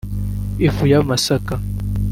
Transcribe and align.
ifu 0.67 0.83
y’amasaka 0.91 1.53